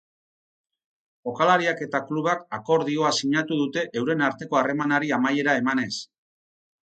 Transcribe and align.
Jokalariak 1.27 1.81
eta 1.87 1.99
klubak 2.07 2.41
akordioa 2.59 3.11
sinatu 3.19 3.59
dute 3.59 3.85
euren 4.01 4.25
arteko 4.29 4.61
harremanari 4.61 5.13
amaiera 5.19 5.55
emanez. 5.63 5.93